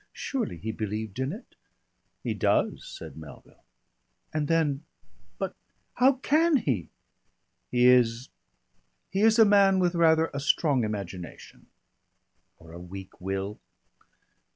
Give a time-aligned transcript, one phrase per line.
[0.13, 1.53] Surely he believed in it."
[2.23, 3.63] "He does," said Melville.
[4.33, 4.83] "And then
[5.37, 5.55] But
[5.93, 6.89] how can he?"
[7.69, 8.29] "He is
[9.11, 11.67] he is a man with rather a strong imagination."
[12.57, 13.59] "Or a weak will?"